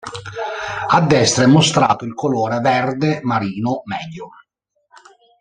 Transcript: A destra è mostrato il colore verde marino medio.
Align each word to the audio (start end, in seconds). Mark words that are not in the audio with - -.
A 0.87 0.99
destra 1.01 1.43
è 1.43 1.45
mostrato 1.45 2.05
il 2.05 2.15
colore 2.15 2.57
verde 2.59 3.19
marino 3.21 3.83
medio. 3.85 4.29